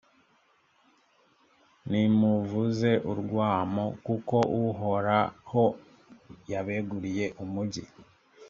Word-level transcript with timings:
nimuvuze 1.89 2.91
urwamo! 3.11 3.85
kuko 4.05 4.35
uhoraho 4.67 5.63
yabeguriye 6.51 7.25
umugi. 7.43 7.83